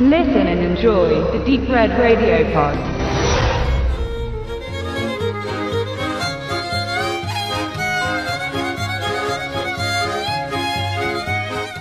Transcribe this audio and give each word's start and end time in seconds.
Listen 0.00 0.46
and 0.46 0.60
enjoy 0.60 1.08
the 1.32 1.44
Deep 1.44 1.68
Red 1.68 1.90
Radio 1.98 2.44
Pod. 2.52 2.78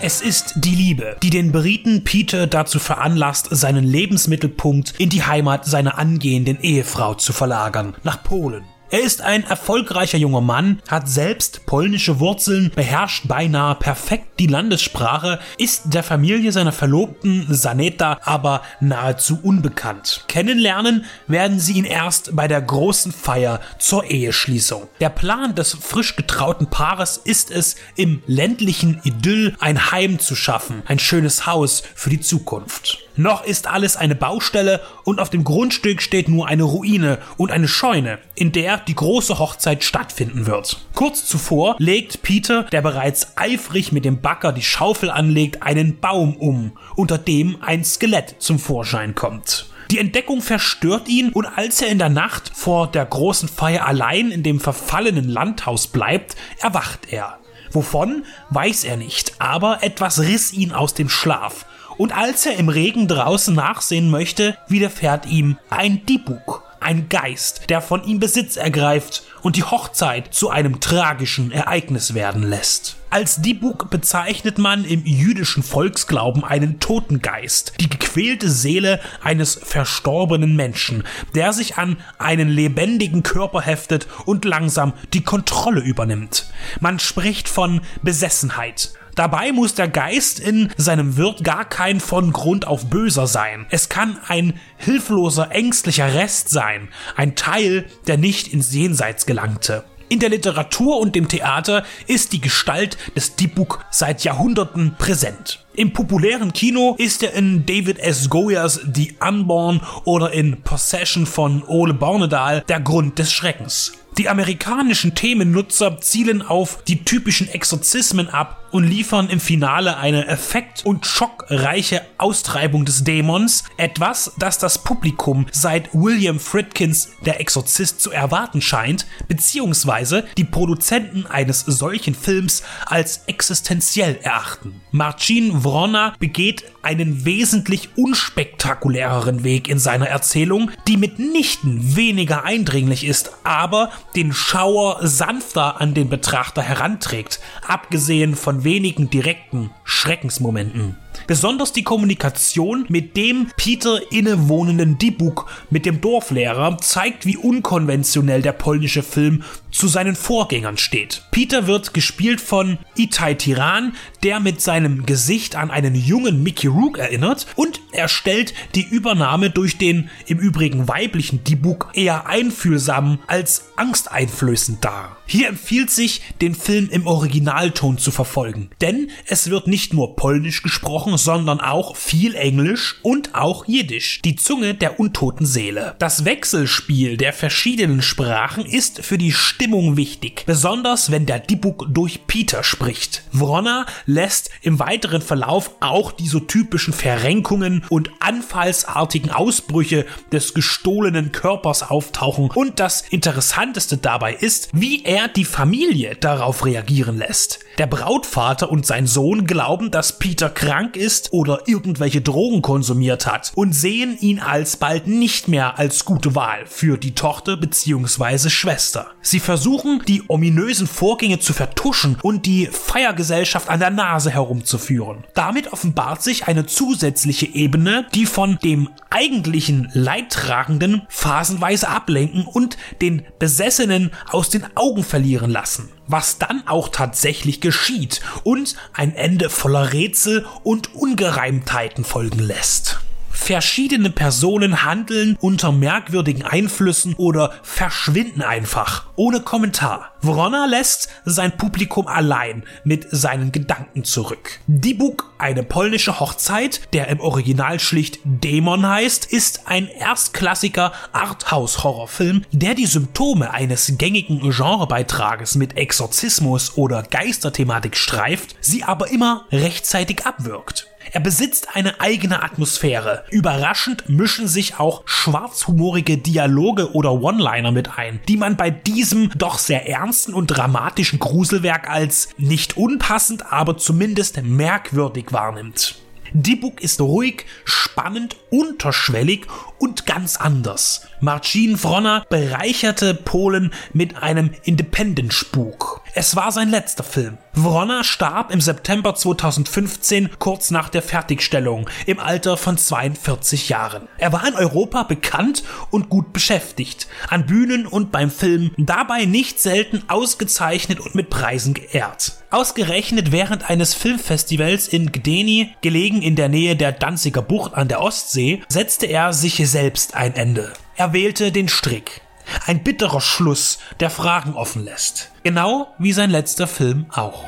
Es 0.01 0.21
ist 0.21 0.53
die 0.55 0.73
Liebe, 0.73 1.15
die 1.21 1.29
den 1.29 1.51
Briten 1.51 2.03
Peter 2.03 2.47
dazu 2.47 2.79
veranlasst, 2.79 3.49
seinen 3.51 3.83
Lebensmittelpunkt 3.83 4.95
in 4.97 5.09
die 5.09 5.21
Heimat 5.21 5.65
seiner 5.65 5.99
angehenden 5.99 6.59
Ehefrau 6.59 7.13
zu 7.13 7.33
verlagern, 7.33 7.93
nach 8.01 8.23
Polen. 8.23 8.63
Er 8.89 9.01
ist 9.01 9.21
ein 9.21 9.43
erfolgreicher 9.43 10.17
junger 10.17 10.39
Mann, 10.39 10.81
hat 10.87 11.09
selbst 11.09 11.65
polnische 11.65 12.21
Wurzeln, 12.21 12.71
beherrscht 12.73 13.27
beinahe 13.27 13.75
perfekt 13.75 14.39
die 14.39 14.47
Landessprache, 14.47 15.39
ist 15.57 15.93
der 15.93 16.03
Familie 16.03 16.53
seiner 16.53 16.71
Verlobten 16.71 17.47
Saneta 17.49 18.17
aber 18.23 18.61
nahezu 18.79 19.39
unbekannt. 19.43 20.23
Kennenlernen 20.29 21.03
werden 21.27 21.59
sie 21.59 21.73
ihn 21.73 21.83
erst 21.83 22.33
bei 22.33 22.47
der 22.47 22.61
großen 22.61 23.11
Feier 23.11 23.59
zur 23.77 24.05
Eheschließung. 24.05 24.87
Der 25.01 25.09
Plan 25.09 25.53
des 25.53 25.73
frisch 25.73 26.15
getrauten 26.15 26.67
Paares 26.67 27.17
ist 27.17 27.51
es, 27.51 27.75
im 27.97 28.23
ländlichen 28.25 29.01
Idyll 29.03 29.57
ein 29.59 29.91
Heim 29.91 30.17
zu 30.17 30.33
schaffen, 30.33 30.83
ein 30.85 30.99
schönes 30.99 31.45
Haus 31.45 31.83
für 31.93 32.09
die 32.09 32.21
Zukunft. 32.21 33.06
Noch 33.17 33.43
ist 33.43 33.67
alles 33.67 33.97
eine 33.97 34.15
Baustelle 34.15 34.79
und 35.03 35.19
auf 35.19 35.31
dem 35.31 35.43
Grundstück 35.43 36.03
steht 36.03 36.29
nur 36.29 36.47
eine 36.47 36.63
Ruine 36.63 37.17
und 37.35 37.51
eine 37.51 37.67
Scheune, 37.67 38.19
in 38.35 38.51
der 38.51 38.77
die 38.77 38.95
große 38.95 39.39
Hochzeit 39.39 39.83
stattfinden 39.83 40.45
wird. 40.45 40.85
Kurz 40.93 41.25
zuvor 41.25 41.75
legt 41.79 42.21
Peter, 42.21 42.63
der 42.63 42.83
bereits 42.83 43.35
eifrig 43.35 43.91
mit 43.91 44.05
dem 44.05 44.21
Bagger 44.21 44.53
die 44.53 44.61
Schaufel 44.61 45.09
anlegt, 45.09 45.63
einen 45.63 45.99
Baum 45.99 46.37
um, 46.37 46.77
unter 46.95 47.17
dem 47.17 47.57
ein 47.61 47.83
Skelett 47.83 48.35
zum 48.37 48.59
Vorschein 48.59 49.15
kommt. 49.15 49.65
Die 49.89 49.99
Entdeckung 49.99 50.41
verstört 50.41 51.07
ihn 51.07 51.31
und 51.31 51.45
als 51.45 51.81
er 51.81 51.87
in 51.87 51.97
der 51.97 52.09
Nacht 52.09 52.51
vor 52.53 52.87
der 52.87 53.05
großen 53.05 53.49
Feier 53.49 53.87
allein 53.87 54.31
in 54.31 54.43
dem 54.43 54.59
verfallenen 54.59 55.27
Landhaus 55.27 55.87
bleibt, 55.87 56.35
erwacht 56.59 57.11
er. 57.11 57.39
Wovon 57.71 58.25
weiß 58.49 58.83
er 58.83 58.97
nicht, 58.97 59.33
aber 59.39 59.79
etwas 59.81 60.19
riss 60.19 60.53
ihn 60.53 60.71
aus 60.71 60.93
dem 60.93 61.09
Schlaf 61.09 61.65
und 61.97 62.15
als 62.15 62.45
er 62.45 62.57
im 62.57 62.69
Regen 62.69 63.07
draußen 63.07 63.55
nachsehen 63.55 64.09
möchte, 64.09 64.57
widerfährt 64.67 65.25
ihm 65.25 65.57
ein 65.69 66.05
Dibuk, 66.05 66.63
ein 66.79 67.09
Geist, 67.09 67.69
der 67.69 67.81
von 67.81 68.03
ihm 68.03 68.19
Besitz 68.19 68.55
ergreift 68.55 69.23
und 69.41 69.55
die 69.55 69.63
Hochzeit 69.63 70.33
zu 70.33 70.49
einem 70.49 70.79
tragischen 70.79 71.51
Ereignis 71.51 72.13
werden 72.13 72.43
lässt. 72.43 72.97
Als 73.09 73.41
Dibuk 73.41 73.89
bezeichnet 73.89 74.57
man 74.57 74.83
im 74.83 75.05
jüdischen 75.05 75.63
Volksglauben 75.63 76.43
einen 76.43 76.79
Totengeist, 76.79 77.73
die 77.79 77.89
gequälte 77.89 78.49
Seele 78.49 78.99
eines 79.23 79.55
verstorbenen 79.55 80.55
Menschen, 80.55 81.03
der 81.33 81.53
sich 81.53 81.77
an 81.77 81.97
einen 82.17 82.49
lebendigen 82.49 83.23
Körper 83.23 83.61
heftet 83.61 84.07
und 84.25 84.45
langsam 84.45 84.93
die 85.13 85.23
Kontrolle 85.23 85.81
übernimmt. 85.81 86.51
Man 86.79 86.99
spricht 86.99 87.47
von 87.47 87.81
Besessenheit. 88.01 88.91
Dabei 89.17 89.51
muss 89.51 89.73
der 89.73 89.87
Geist 89.87 90.39
in 90.39 90.71
seinem 90.77 91.17
Wirt 91.17 91.43
gar 91.43 91.65
kein 91.65 91.99
von 91.99 92.31
Grund 92.31 92.67
auf 92.67 92.85
böser 92.85 93.25
sein. 93.25 93.65
Es 93.71 93.89
kann 93.89 94.19
ein 94.27 94.53
hilfloser, 94.77 95.49
ängstlicher 95.49 96.13
Rest 96.13 96.49
sein, 96.49 96.89
ein 97.15 97.35
Teil, 97.35 97.85
der 98.05 98.19
nicht 98.19 98.53
ins 98.53 98.71
Jenseits 98.71 99.25
gelangte. 99.25 99.83
In 100.07 100.19
der 100.19 100.29
Literatur 100.29 100.99
und 100.99 101.15
dem 101.15 101.27
Theater 101.27 101.83
ist 102.05 102.31
die 102.31 102.41
Gestalt 102.41 102.99
des 103.15 103.35
Dibuk 103.35 103.83
seit 103.89 104.23
Jahrhunderten 104.23 104.93
präsent. 104.99 105.65
Im 105.77 105.93
populären 105.93 106.53
Kino 106.53 106.95
ist 106.97 107.21
er 107.21 107.33
in 107.33 107.67
David 107.67 107.99
S. 107.99 108.31
Goyas 108.31 108.81
The 108.95 109.13
Unborn 109.19 109.79
oder 110.05 110.33
in 110.33 110.63
Possession 110.63 111.27
von 111.27 111.61
Ole 111.67 111.93
Bornedal 111.93 112.63
der 112.67 112.79
Grund 112.79 113.19
des 113.19 113.31
Schreckens. 113.31 113.93
Die 114.17 114.27
amerikanischen 114.27 115.13
Themennutzer 115.13 116.01
zielen 116.01 116.41
auf 116.41 116.81
die 116.87 117.05
typischen 117.05 117.47
Exorzismen 117.47 118.27
ab 118.27 118.63
und 118.71 118.83
liefern 118.83 119.29
im 119.29 119.39
Finale 119.39 119.97
eine 119.97 120.27
effekt- 120.27 120.85
und 120.85 121.05
schockreiche 121.05 122.01
Austreibung 122.17 122.83
des 122.83 123.03
Dämons, 123.03 123.63
etwas, 123.77 124.33
das 124.39 124.57
das 124.57 124.83
Publikum 124.83 125.45
seit 125.51 125.93
William 125.93 126.39
Friedkins 126.39 127.09
Der 127.25 127.39
Exorzist 127.39 128.01
zu 128.01 128.11
erwarten 128.11 128.61
scheint, 128.61 129.05
beziehungsweise 129.27 130.25
die 130.35 130.43
Produzenten 130.43 131.27
eines 131.27 131.61
solchen 131.61 132.15
Films 132.15 132.63
als 132.87 133.21
existenziell 133.27 134.19
erachten. 134.23 134.81
Marcin 134.91 135.63
Wrona 135.67 136.13
begeht 136.17 136.63
einen 136.87 137.25
wesentlich 137.25 137.89
unspektakuläreren 137.97 139.43
Weg 139.43 139.67
in 139.67 139.77
seiner 139.77 140.07
Erzählung, 140.07 140.71
die 140.87 140.95
mitnichten 140.95 141.97
weniger 141.97 142.45
eindringlich 142.45 143.05
ist, 143.05 143.31
aber 143.43 143.91
den 144.15 144.31
Schauer 144.31 145.05
sanfter 145.05 145.81
an 145.81 145.93
den 145.93 146.07
Betrachter 146.07 146.61
heranträgt, 146.61 147.41
abgesehen 147.67 148.37
von 148.37 148.63
wenigen 148.63 149.09
direkten 149.09 149.69
Schreckensmomenten. 149.83 150.95
Besonders 151.25 151.73
die 151.73 151.83
Kommunikation 151.83 152.85
mit 152.89 153.17
dem 153.17 153.47
Peter 153.57 153.99
innewohnenden 154.11 154.97
Dibuk, 154.97 155.49
mit 155.69 155.85
dem 155.85 155.99
Dorflehrer, 155.99 156.77
zeigt, 156.77 157.25
wie 157.25 157.37
unkonventionell 157.37 158.41
der 158.41 158.51
polnische 158.51 159.03
Film 159.03 159.43
zu 159.71 159.87
seinen 159.87 160.15
Vorgängern 160.15 160.77
steht. 160.77 161.23
Peter 161.31 161.67
wird 161.67 161.93
gespielt 161.93 162.39
von 162.39 162.77
Itai 162.95 163.33
Tiran, 163.33 163.93
der 164.23 164.39
mit 164.39 164.61
seinem 164.61 165.05
Gesicht 165.05 165.55
an 165.55 165.71
einen 165.71 165.95
jungen 165.95 166.43
Mickey 166.43 166.67
Rook 166.77 166.99
erinnert 166.99 167.47
und 167.55 167.81
er 167.91 168.07
stellt 168.07 168.53
die 168.75 168.85
Übernahme 168.87 169.49
durch 169.49 169.77
den 169.77 170.09
im 170.27 170.37
Übrigen 170.37 170.87
weiblichen 170.87 171.43
Dibuk 171.43 171.89
eher 171.93 172.27
einfühlsam 172.27 173.19
als 173.25 173.71
angsteinflößend 173.75 174.85
dar. 174.85 175.17
Hier 175.25 175.49
empfiehlt 175.49 175.89
sich, 175.89 176.21
den 176.39 176.55
Film 176.55 176.89
im 176.89 177.05
Originalton 177.05 177.97
zu 177.97 178.11
verfolgen, 178.11 178.69
denn 178.79 179.09
es 179.25 179.49
wird 179.49 179.67
nicht 179.67 179.93
nur 179.93 180.15
polnisch 180.15 180.61
gesprochen, 180.61 181.17
sondern 181.17 181.59
auch 181.59 181.95
viel 181.95 182.35
Englisch 182.35 182.95
und 183.01 183.35
auch 183.35 183.67
Jiddisch, 183.67 184.21
die 184.21 184.35
Zunge 184.35 184.73
der 184.73 184.99
untoten 184.99 185.45
Seele. 185.45 185.95
Das 185.99 186.23
Wechselspiel 186.23 187.17
der 187.17 187.33
verschiedenen 187.33 188.01
Sprachen 188.01 188.65
ist 188.65 189.03
für 189.03 189.17
die 189.17 189.33
Stimmung 189.33 189.97
wichtig, 189.97 190.43
besonders 190.45 191.11
wenn 191.11 191.25
der 191.25 191.39
Dibuk 191.39 191.87
durch 191.89 192.27
Peter 192.27 192.63
spricht. 192.63 193.23
Wronna 193.31 193.85
lässt 194.05 194.49
im 194.61 194.79
weiteren 194.79 195.21
Verlauf 195.21 195.71
auch 195.81 196.11
die 196.11 196.27
so 196.27 196.39
typischen 196.39 196.66
Verrenkungen 196.71 197.83
und 197.89 198.09
anfallsartigen 198.19 199.31
Ausbrüche 199.31 200.05
des 200.31 200.53
gestohlenen 200.53 201.31
Körpers 201.31 201.83
auftauchen 201.83 202.49
und 202.53 202.79
das 202.79 203.03
Interessanteste 203.09 203.97
dabei 203.97 204.33
ist, 204.33 204.69
wie 204.73 205.03
er 205.03 205.27
die 205.27 205.45
Familie 205.45 206.15
darauf 206.15 206.65
reagieren 206.65 207.17
lässt. 207.17 207.59
Der 207.77 207.87
Brautvater 207.87 208.71
und 208.71 208.85
sein 208.85 209.05
Sohn 209.05 209.45
glauben, 209.45 209.91
dass 209.91 210.17
Peter 210.17 210.49
krank 210.49 210.97
ist 210.97 211.31
oder 211.31 211.67
irgendwelche 211.67 212.21
Drogen 212.21 212.61
konsumiert 212.61 213.27
hat 213.27 213.51
und 213.55 213.73
sehen 213.73 214.17
ihn 214.19 214.39
alsbald 214.39 215.07
nicht 215.07 215.47
mehr 215.47 215.77
als 215.77 216.05
gute 216.05 216.33
Wahl 216.33 216.65
für 216.65 216.97
die 216.97 217.13
Tochter 217.13 217.57
bzw. 217.57 218.49
Schwester. 218.49 219.11
Sie 219.21 219.39
versuchen, 219.39 220.01
die 220.07 220.23
ominösen 220.27 220.87
Vorgänge 220.87 221.39
zu 221.39 221.53
vertuschen 221.53 222.17
und 222.23 222.45
die 222.45 222.67
Feiergesellschaft 222.67 223.69
an 223.69 223.79
der 223.79 223.91
Nase 223.91 224.31
herumzuführen. 224.31 225.25
Damit 225.33 225.71
offenbart 225.71 226.23
sich 226.23 226.46
eine 226.47 226.65
zusätzliche 226.65 227.45
Ebene, 227.45 228.07
die 228.15 228.25
von 228.25 228.57
dem 228.63 228.89
eigentlichen 229.09 229.89
Leidtragenden 229.93 231.03
phasenweise 231.09 231.87
ablenken 231.89 232.45
und 232.45 232.77
den 233.01 233.25
Besessenen 233.39 234.11
aus 234.29 234.49
den 234.49 234.65
Augen 234.75 235.03
verlieren 235.03 235.51
lassen 235.51 235.89
was 236.07 236.37
dann 236.37 236.63
auch 236.67 236.87
tatsächlich 236.87 237.59
geschieht 237.59 238.21
und 238.43 238.75
ein 238.93 239.13
Ende 239.13 239.49
voller 239.49 239.91
Rätsel 239.91 240.45
und 240.63 240.95
Ungereimtheiten 240.95 242.05
folgen 242.05 242.39
lässt. 242.39 243.01
Verschiedene 243.37 244.09
Personen 244.09 244.83
handeln 244.83 245.37
unter 245.39 245.71
merkwürdigen 245.71 246.43
Einflüssen 246.43 247.13
oder 247.13 247.53
verschwinden 247.61 248.41
einfach, 248.41 249.05
ohne 249.15 249.39
Kommentar. 249.39 250.11
Wronna 250.21 250.65
lässt 250.65 251.07
sein 251.23 251.55
Publikum 251.55 252.07
allein 252.07 252.63
mit 252.83 253.07
seinen 253.09 253.53
Gedanken 253.53 254.03
zurück. 254.03 254.59
Dibuk, 254.67 255.31
eine 255.37 255.63
polnische 255.63 256.19
Hochzeit, 256.19 256.81
der 256.91 257.07
im 257.07 257.21
Original 257.21 257.79
schlicht 257.79 258.19
Dämon 258.25 258.85
heißt, 258.85 259.31
ist 259.31 259.61
ein 259.67 259.87
erstklassiger 259.87 260.91
Arthouse-Horrorfilm, 261.13 262.43
der 262.51 262.73
die 262.73 262.87
Symptome 262.87 263.51
eines 263.51 263.93
gängigen 263.97 264.41
Genrebeitrages 264.41 265.55
mit 265.55 265.77
Exorzismus 265.77 266.75
oder 266.75 267.03
Geisterthematik 267.03 267.95
streift, 267.95 268.55
sie 268.59 268.83
aber 268.83 269.09
immer 269.09 269.45
rechtzeitig 269.51 270.25
abwirkt. 270.25 270.87
Er 271.11 271.19
besitzt 271.19 271.75
eine 271.75 271.99
eigene 272.01 272.43
Atmosphäre. 272.43 273.23
Überraschend 273.29 274.09
mischen 274.09 274.47
sich 274.47 274.79
auch 274.79 275.03
schwarzhumorige 275.05 276.17
Dialoge 276.17 276.93
oder 276.93 277.13
One-Liner 277.13 277.71
mit 277.71 277.97
ein, 277.97 278.19
die 278.27 278.37
man 278.37 278.57
bei 278.57 278.69
diesem 278.69 279.29
doch 279.37 279.57
sehr 279.57 279.87
ernsten 279.87 280.33
und 280.33 280.47
dramatischen 280.47 281.19
Gruselwerk 281.19 281.89
als 281.89 282.29
nicht 282.37 282.77
unpassend, 282.77 283.51
aber 283.51 283.77
zumindest 283.77 284.41
merkwürdig 284.43 285.31
wahrnimmt. 285.31 285.95
Dibuk 286.33 286.81
ist 286.81 286.99
ruhig, 286.99 287.45
spannend, 287.63 288.35
unterschwellig 288.49 289.47
und 289.79 290.05
ganz 290.05 290.37
anders. 290.37 291.07
Marcin 291.19 291.81
Wronner 291.83 292.25
bereicherte 292.29 293.13
Polen 293.13 293.73
mit 293.93 294.21
einem 294.21 294.51
Independent-Spuk. 294.63 296.01
Es 296.13 296.35
war 296.35 296.51
sein 296.51 296.69
letzter 296.69 297.03
Film. 297.03 297.37
Wronner 297.53 298.03
starb 298.03 298.51
im 298.51 298.61
September 298.61 299.15
2015 299.15 300.29
kurz 300.39 300.71
nach 300.71 300.89
der 300.89 301.01
Fertigstellung 301.01 301.89
im 302.05 302.19
Alter 302.19 302.57
von 302.57 302.77
42 302.77 303.69
Jahren. 303.69 304.07
Er 304.17 304.31
war 304.31 304.47
in 304.47 304.53
Europa 304.55 305.03
bekannt 305.03 305.63
und 305.89 306.09
gut 306.09 306.33
beschäftigt, 306.33 307.07
an 307.29 307.45
Bühnen 307.45 307.87
und 307.87 308.11
beim 308.11 308.31
Film, 308.31 308.71
dabei 308.77 309.25
nicht 309.25 309.59
selten 309.59 310.03
ausgezeichnet 310.07 310.99
und 310.99 311.15
mit 311.15 311.29
Preisen 311.29 311.73
geehrt. 311.73 312.33
Ausgerechnet 312.49 313.31
während 313.31 313.69
eines 313.69 313.93
Filmfestivals 313.93 314.87
in 314.87 315.11
Gdeni, 315.11 315.75
gelegen 315.81 316.21
in 316.21 316.35
der 316.35 316.47
Nähe 316.47 316.75
der 316.75 316.93
Danziger 316.93 317.41
Bucht 317.41 317.73
an 317.73 317.89
der 317.89 318.01
Ostsee, 318.01 318.61
setzte 318.69 319.07
er 319.07 319.33
sich 319.33 319.57
selbst 319.67 320.15
ein 320.15 320.35
Ende. 320.35 320.73
Er 320.95 321.13
wählte 321.13 321.51
den 321.51 321.69
Strick. 321.69 322.21
Ein 322.65 322.83
bitterer 322.83 323.21
Schluss, 323.21 323.79
der 323.99 324.09
Fragen 324.09 324.53
offen 324.53 324.83
lässt. 324.83 325.31
Genau 325.43 325.93
wie 325.99 326.13
sein 326.13 326.29
letzter 326.29 326.67
Film 326.67 327.07
auch. 327.11 327.43